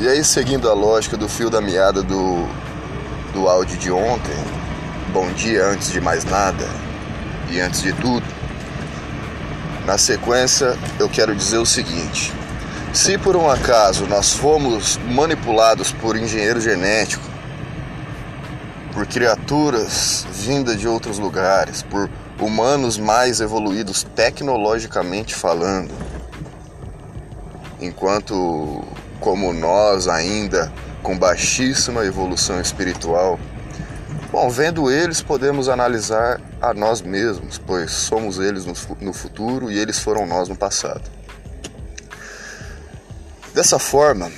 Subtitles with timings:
[0.00, 2.48] E aí, seguindo a lógica do fio da meada do,
[3.34, 4.34] do áudio de ontem,
[5.12, 6.66] bom dia antes de mais nada
[7.50, 8.24] e antes de tudo.
[9.84, 12.32] Na sequência, eu quero dizer o seguinte:
[12.94, 17.28] se por um acaso nós fomos manipulados por engenheiro genético,
[18.94, 22.08] por criaturas vindas de outros lugares, por
[22.40, 25.92] humanos mais evoluídos tecnologicamente falando,
[27.78, 28.82] enquanto
[29.20, 33.38] como nós ainda com baixíssima evolução espiritual.
[34.32, 38.64] Bom, vendo eles, podemos analisar a nós mesmos, pois somos eles
[39.00, 41.02] no futuro e eles foram nós no passado.
[43.52, 44.30] Dessa forma,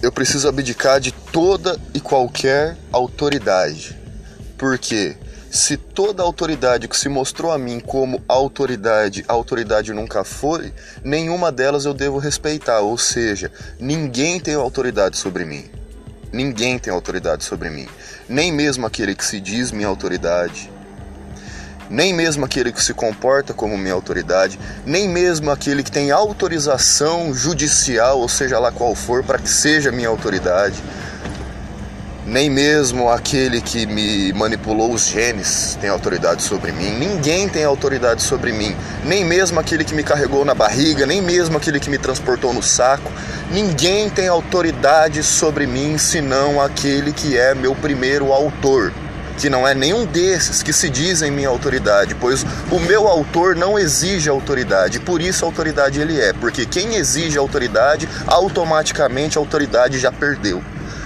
[0.00, 3.98] eu preciso abdicar de toda e qualquer autoridade,
[4.56, 5.16] porque
[5.52, 10.72] se toda autoridade que se mostrou a mim como autoridade, autoridade nunca foi,
[11.04, 15.66] nenhuma delas eu devo respeitar, ou seja, ninguém tem autoridade sobre mim.
[16.32, 17.86] Ninguém tem autoridade sobre mim,
[18.26, 20.72] nem mesmo aquele que se diz minha autoridade,
[21.90, 27.34] nem mesmo aquele que se comporta como minha autoridade, nem mesmo aquele que tem autorização
[27.34, 30.82] judicial, ou seja lá qual for, para que seja minha autoridade
[32.24, 36.90] nem mesmo aquele que me manipulou os genes tem autoridade sobre mim.
[36.92, 38.76] Ninguém tem autoridade sobre mim.
[39.04, 42.62] Nem mesmo aquele que me carregou na barriga, nem mesmo aquele que me transportou no
[42.62, 43.10] saco.
[43.50, 48.92] Ninguém tem autoridade sobre mim senão aquele que é meu primeiro autor.
[49.36, 53.76] Que não é nenhum desses que se dizem minha autoridade, pois o meu autor não
[53.76, 59.98] exige autoridade, por isso a autoridade ele é, porque quem exige autoridade, automaticamente a autoridade
[59.98, 60.62] já perdeu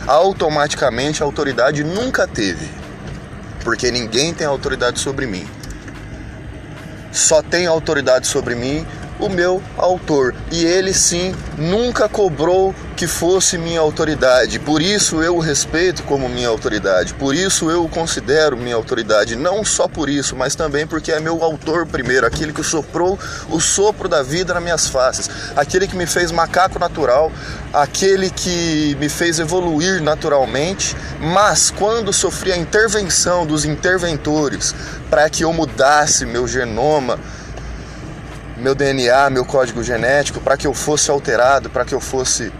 [0.06, 2.68] automaticamente a autoridade nunca teve,
[3.64, 5.46] porque ninguém tem autoridade sobre mim.
[7.12, 8.86] Só tem autoridade sobre mim
[9.18, 14.58] o meu autor, e ele sim nunca cobrou que fosse minha autoridade.
[14.58, 17.14] Por isso eu o respeito como minha autoridade.
[17.14, 21.20] Por isso eu o considero minha autoridade, não só por isso, mas também porque é
[21.20, 23.18] meu autor primeiro, aquele que soprou
[23.50, 27.30] o sopro da vida nas minhas faces, aquele que me fez macaco natural,
[27.72, 34.74] aquele que me fez evoluir naturalmente, mas quando sofri a intervenção dos interventores
[35.10, 37.18] para que eu mudasse meu genoma,
[38.56, 42.52] meu DNA, meu código genético, para que eu fosse alterado, para que eu fosse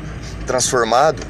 [0.47, 1.23] transformado,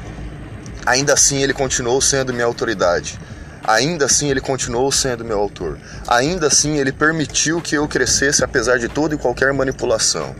[0.85, 3.19] ainda assim ele continuou sendo minha autoridade.
[3.63, 5.77] Ainda assim ele continuou sendo meu autor.
[6.07, 10.33] Ainda assim ele permitiu que eu crescesse apesar de toda e qualquer manipulação.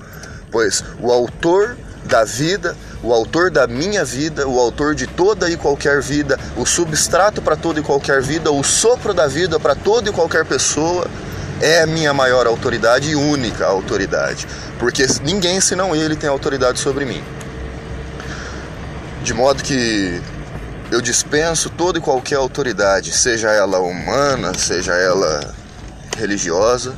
[0.50, 5.58] Pois o autor da vida, o autor da minha vida, o autor de toda e
[5.58, 10.09] qualquer vida, o substrato para toda e qualquer vida, o sopro da vida para toda
[10.09, 11.06] e qualquer pessoa,
[11.62, 14.47] é a minha maior autoridade e única autoridade,
[14.79, 17.23] porque ninguém senão ele tem autoridade sobre mim.
[19.23, 20.22] De modo que
[20.91, 25.53] eu dispenso toda e qualquer autoridade, seja ela humana, seja ela
[26.17, 26.96] religiosa,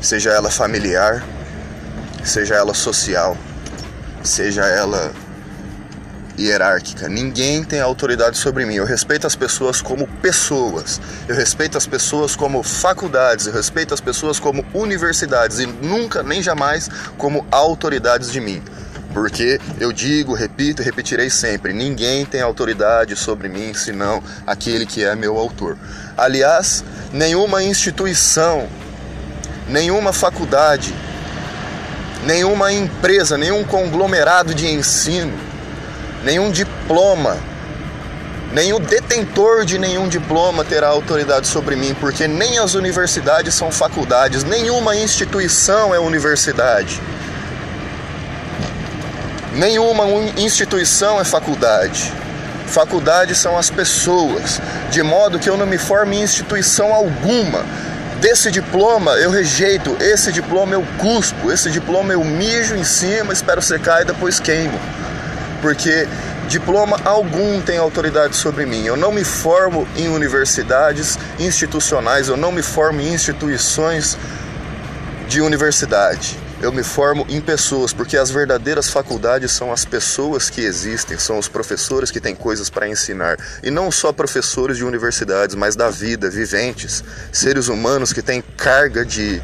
[0.00, 1.24] seja ela familiar,
[2.24, 3.36] seja ela social,
[4.22, 5.12] seja ela
[6.38, 7.08] hierárquica.
[7.08, 8.74] Ninguém tem autoridade sobre mim.
[8.74, 11.00] Eu respeito as pessoas como pessoas.
[11.28, 13.46] Eu respeito as pessoas como faculdades.
[13.46, 18.62] Eu respeito as pessoas como universidades e nunca, nem jamais, como autoridades de mim.
[19.12, 25.04] Porque eu digo, repito e repetirei sempre: ninguém tem autoridade sobre mim senão aquele que
[25.04, 25.76] é meu autor.
[26.16, 26.82] Aliás,
[27.12, 28.66] nenhuma instituição,
[29.68, 30.94] nenhuma faculdade,
[32.24, 35.51] nenhuma empresa, nenhum conglomerado de ensino
[36.24, 37.36] nenhum diploma,
[38.52, 44.44] nenhum detentor de nenhum diploma terá autoridade sobre mim, porque nem as universidades são faculdades,
[44.44, 47.00] nenhuma instituição é universidade.
[49.54, 50.04] Nenhuma
[50.36, 52.12] instituição é faculdade.
[52.66, 57.62] Faculdade são as pessoas, de modo que eu não me formo em instituição alguma.
[58.18, 63.60] Desse diploma eu rejeito, esse diploma eu cuspo, esse diploma eu mijo em cima, espero
[63.60, 64.78] secar e depois queimo
[65.62, 66.06] porque
[66.48, 68.84] diploma algum tem autoridade sobre mim.
[68.84, 74.18] Eu não me formo em universidades institucionais, eu não me formo em instituições
[75.28, 76.36] de universidade.
[76.60, 81.38] Eu me formo em pessoas, porque as verdadeiras faculdades são as pessoas que existem, são
[81.38, 83.36] os professores que têm coisas para ensinar.
[83.64, 89.04] E não só professores de universidades, mas da vida, viventes, seres humanos que têm carga
[89.04, 89.42] de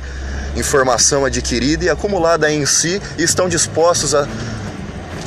[0.57, 4.29] informação adquirida e acumulada em si e estão dispostos a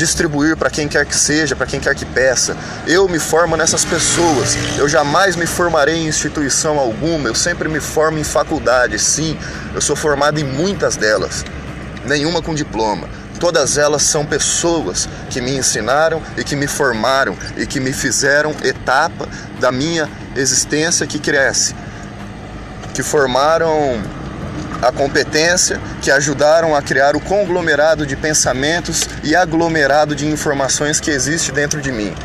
[0.01, 2.57] distribuir para quem quer que seja, para quem quer que peça.
[2.87, 4.57] Eu me formo nessas pessoas.
[4.75, 7.29] Eu jamais me formarei em instituição alguma.
[7.29, 8.97] Eu sempre me formo em faculdade.
[8.97, 9.37] Sim,
[9.75, 11.45] eu sou formado em muitas delas.
[12.03, 13.07] Nenhuma com diploma.
[13.39, 18.55] Todas elas são pessoas que me ensinaram e que me formaram e que me fizeram
[18.63, 21.75] etapa da minha existência que cresce,
[22.93, 24.01] que formaram
[24.81, 31.11] a competência, que ajudaram a criar o conglomerado de pensamentos e aglomerado de informações que
[31.11, 32.15] existe dentro de mim.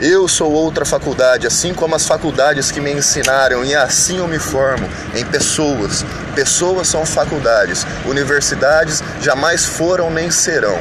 [0.00, 4.38] Eu sou outra faculdade, assim como as faculdades que me ensinaram, e assim eu me
[4.38, 6.04] formo em pessoas.
[6.34, 10.80] Pessoas são faculdades, universidades jamais foram nem serão.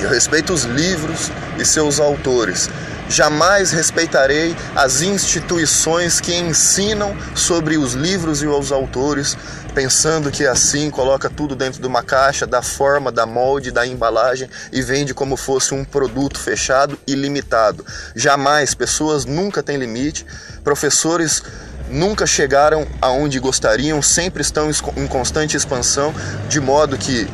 [0.00, 2.68] Eu respeito os livros e seus autores.
[3.08, 9.36] Jamais respeitarei as instituições que ensinam sobre os livros e os autores,
[9.74, 14.48] pensando que assim coloca tudo dentro de uma caixa, da forma, da molde, da embalagem
[14.72, 17.84] e vende como fosse um produto fechado e limitado.
[18.16, 20.24] Jamais, pessoas nunca têm limite,
[20.62, 21.42] professores
[21.90, 26.14] nunca chegaram aonde gostariam, sempre estão em constante expansão,
[26.48, 27.28] de modo que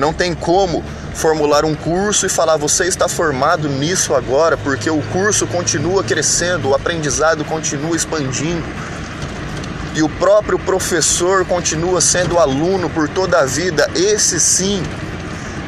[0.00, 0.82] não tem como
[1.14, 6.70] formular um curso e falar você está formado nisso agora, porque o curso continua crescendo,
[6.70, 8.64] o aprendizado continua expandindo.
[9.94, 14.82] E o próprio professor continua sendo aluno por toda a vida, esse sim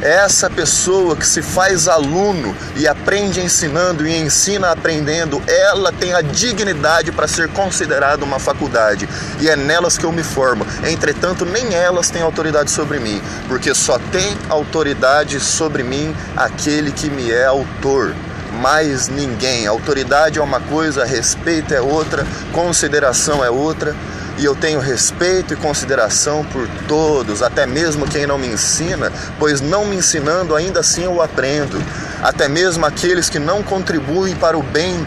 [0.01, 6.21] essa pessoa que se faz aluno e aprende ensinando e ensina aprendendo, ela tem a
[6.21, 9.07] dignidade para ser considerada uma faculdade
[9.39, 10.65] e é nelas que eu me formo.
[10.83, 17.09] Entretanto, nem elas têm autoridade sobre mim, porque só tem autoridade sobre mim aquele que
[17.09, 18.13] me é autor
[18.53, 19.65] mais ninguém.
[19.65, 23.95] Autoridade é uma coisa, respeito é outra, consideração é outra.
[24.37, 29.61] E eu tenho respeito e consideração por todos, até mesmo quem não me ensina, pois
[29.61, 31.81] não me ensinando, ainda assim eu aprendo.
[32.21, 35.05] Até mesmo aqueles que não contribuem para o bem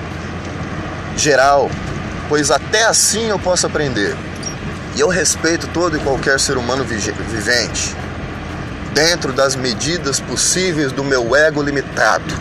[1.17, 1.71] geral,
[2.29, 4.17] pois até assim eu posso aprender.
[4.95, 7.97] E eu respeito todo e qualquer ser humano vivente,
[8.95, 12.33] dentro das medidas possíveis do meu ego limitado.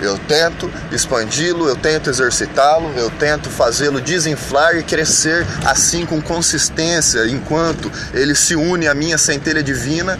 [0.00, 7.26] Eu tento expandi-lo, eu tento exercitá-lo, eu tento fazê-lo desinflar e crescer assim com consistência,
[7.26, 10.18] enquanto ele se une à minha centelha divina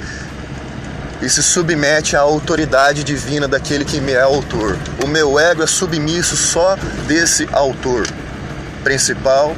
[1.22, 4.76] e se submete à autoridade divina daquele que me é autor.
[5.04, 6.76] O meu ego é submisso só
[7.06, 8.06] desse autor
[8.82, 9.54] principal,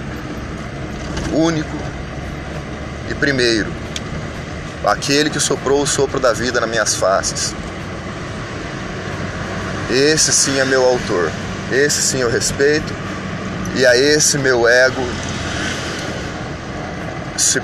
[1.32, 1.76] único
[3.11, 3.72] e primeiro,
[4.84, 7.55] aquele que soprou o sopro da vida nas minhas faces.
[9.90, 11.31] Esse sim é meu autor.
[11.72, 12.92] Esse sim eu respeito.
[13.75, 15.02] E a esse meu ego
[17.37, 17.60] se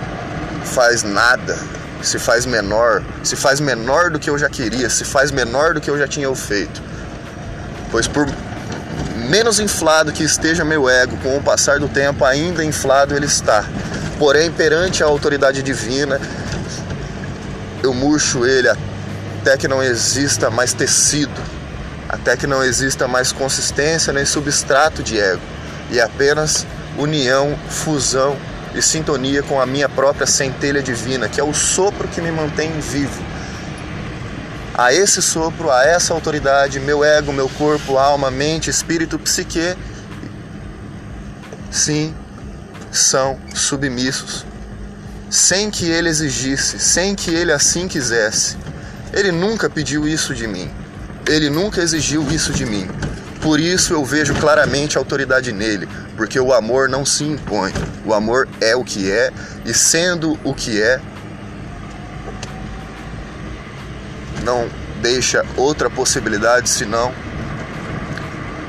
[0.64, 1.58] faz nada,
[2.02, 5.80] se faz menor, se faz menor do que eu já queria, se faz menor do
[5.80, 6.82] que eu já tinha feito.
[7.90, 8.26] Pois por
[9.28, 13.64] menos inflado que esteja meu ego, com o passar do tempo, ainda inflado ele está.
[14.18, 16.20] Porém, perante a autoridade divina,
[17.82, 21.55] eu murcho ele até que não exista mais tecido
[22.16, 25.42] até que não exista mais consistência nem substrato de ego,
[25.90, 26.66] e apenas
[26.98, 28.36] união, fusão
[28.74, 32.72] e sintonia com a minha própria centelha divina, que é o sopro que me mantém
[32.80, 33.22] vivo.
[34.74, 39.76] A esse sopro, a essa autoridade, meu ego, meu corpo, alma, mente, espírito, psique,
[41.70, 42.14] sim,
[42.90, 44.44] são submissos,
[45.30, 48.56] sem que ele exigisse, sem que ele assim quisesse.
[49.12, 50.70] Ele nunca pediu isso de mim.
[51.28, 52.88] Ele nunca exigiu isso de mim.
[53.40, 57.72] Por isso eu vejo claramente autoridade nele, porque o amor não se impõe.
[58.04, 59.32] O amor é o que é,
[59.64, 61.00] e sendo o que é,
[64.42, 64.68] não
[65.00, 67.12] deixa outra possibilidade senão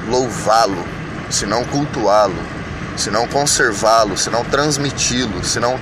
[0.07, 0.85] louvá-lo,
[1.29, 2.37] senão cultuá-lo,
[2.95, 5.79] senão conservá-lo, senão transmiti-lo, senão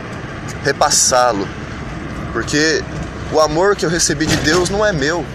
[0.64, 1.48] repassá-lo.
[2.34, 2.84] Porque
[3.32, 5.26] o amor que eu recebi de Deus não é meu,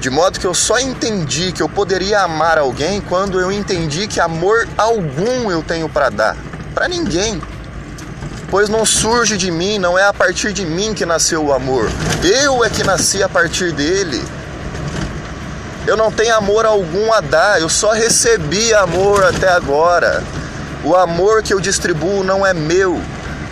[0.00, 4.18] de modo que eu só entendi que eu poderia amar alguém quando eu entendi que
[4.18, 6.36] amor algum eu tenho para dar.
[6.74, 7.40] Para ninguém.
[8.50, 11.90] Pois não surge de mim, não é a partir de mim que nasceu o amor.
[12.24, 14.24] Eu é que nasci a partir dele.
[15.86, 20.24] Eu não tenho amor algum a dar, eu só recebi amor até agora.
[20.82, 22.98] O amor que eu distribuo não é meu.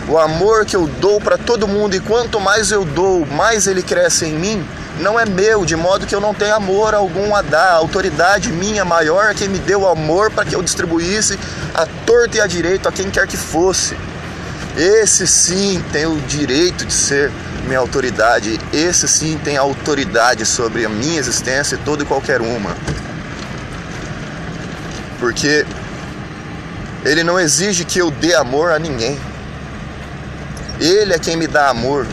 [0.07, 3.83] O amor que eu dou para todo mundo e quanto mais eu dou, mais ele
[3.83, 7.41] cresce em mim não é meu, de modo que eu não tenho amor algum a
[7.41, 7.71] dar.
[7.71, 11.39] A autoridade minha maior é quem me deu amor para que eu distribuísse
[11.73, 13.95] a torta e a direito a quem quer que fosse.
[14.77, 17.31] Esse sim tem o direito de ser
[17.65, 18.59] minha autoridade.
[18.73, 22.75] Esse sim tem autoridade sobre a minha existência e toda e qualquer uma.
[25.19, 25.65] Porque
[27.05, 29.19] ele não exige que eu dê amor a ninguém.
[30.79, 32.05] Ele é quem me dá amor.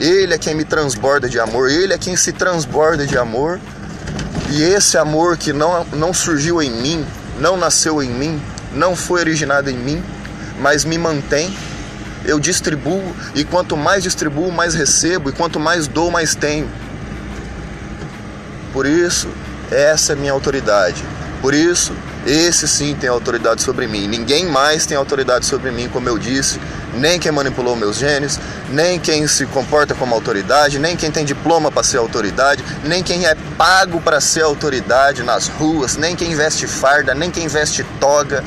[0.00, 3.58] Ele é quem me transborda de amor, ele é quem se transborda de amor.
[4.50, 7.04] E esse amor que não, não surgiu em mim,
[7.40, 8.40] não nasceu em mim,
[8.72, 10.02] não foi originado em mim,
[10.60, 11.54] mas me mantém.
[12.24, 16.68] Eu distribuo e quanto mais distribuo, mais recebo, e quanto mais dou, mais tenho.
[18.72, 19.28] Por isso,
[19.70, 21.02] essa é minha autoridade.
[21.40, 21.92] Por isso,
[22.26, 24.08] esse sim tem autoridade sobre mim.
[24.08, 26.60] Ninguém mais tem autoridade sobre mim, como eu disse,
[26.96, 31.70] nem quem manipulou meus genes, nem quem se comporta como autoridade, nem quem tem diploma
[31.70, 36.66] para ser autoridade, nem quem é pago para ser autoridade nas ruas, nem quem veste
[36.66, 38.42] farda, nem quem veste toga,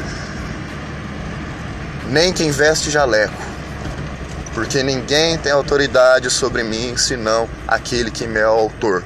[2.07, 3.49] nem quem veste jaleco.
[4.53, 9.03] Porque ninguém tem autoridade sobre mim senão aquele que me é o autor.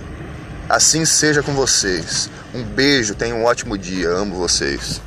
[0.70, 2.30] Assim seja com vocês.
[2.54, 5.02] Um beijo, tenham um ótimo dia, amo vocês.